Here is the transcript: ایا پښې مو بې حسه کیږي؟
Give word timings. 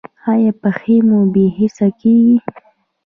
ایا 0.31 0.51
پښې 0.61 0.97
مو 1.07 1.19
بې 1.33 1.45
حسه 1.57 1.87
کیږي؟ 1.99 2.35